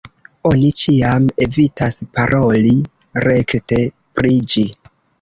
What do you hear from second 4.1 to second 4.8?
pri ĝi.